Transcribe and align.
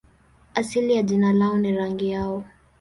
Asili 0.55 0.93
ya 0.93 1.03
jina 1.03 1.33
lao 1.33 1.57
ni 1.57 1.71
rangi 1.77 2.09
yao. 2.11 2.43